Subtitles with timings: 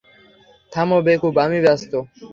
[0.71, 1.91] থাম বেকুব, আমি ব্যস্ত।